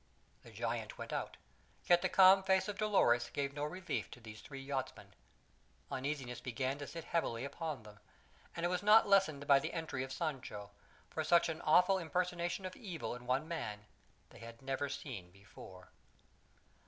The 0.41 0.49
giant 0.49 0.97
went 0.97 1.13
out; 1.13 1.37
yet 1.85 2.01
the 2.01 2.09
calm 2.09 2.41
face 2.41 2.67
of 2.67 2.79
Dolores 2.79 3.29
gave 3.29 3.53
no 3.53 3.63
relief 3.63 4.09
to 4.09 4.19
the 4.19 4.33
three 4.33 4.59
yachtsmen; 4.59 5.13
uneasiness 5.91 6.41
began 6.41 6.79
to 6.79 6.87
sit 6.87 7.03
heavily 7.03 7.45
upon 7.45 7.83
them, 7.83 7.99
and 8.55 8.65
it 8.65 8.69
was 8.69 8.81
not 8.81 9.07
lessened 9.07 9.45
by 9.45 9.59
the 9.59 9.73
entry 9.73 10.03
of 10.03 10.11
Sancho, 10.11 10.71
for 11.11 11.23
such 11.23 11.49
an 11.49 11.61
awful 11.61 11.99
impersonation 11.99 12.65
of 12.65 12.75
evil 12.75 13.13
in 13.13 13.27
one 13.27 13.47
man 13.47 13.85
they 14.31 14.39
had 14.39 14.63
never 14.63 14.89
seen 14.89 15.29
before. 15.29 15.91